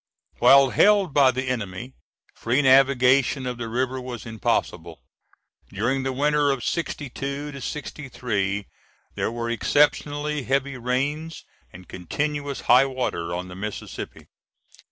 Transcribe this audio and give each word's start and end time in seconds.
While 0.39 0.71
held 0.71 1.13
by 1.13 1.29
the 1.29 1.47
enemy, 1.47 1.93
free 2.33 2.63
navigation 2.63 3.45
of 3.45 3.59
the 3.59 3.67
river 3.69 4.01
was 4.01 4.25
impossible. 4.25 4.99
During 5.69 6.01
the 6.01 6.11
winter 6.11 6.49
of 6.49 6.63
'62 6.63 7.51
to 7.51 7.61
'63 7.61 8.65
there 9.13 9.31
were 9.31 9.51
exceptionally 9.51 10.41
heavy 10.41 10.75
rains 10.75 11.45
and 11.71 11.87
continuous 11.87 12.61
high 12.61 12.87
water 12.87 13.31
on 13.31 13.47
the 13.47 13.55
Mississippi. 13.55 14.25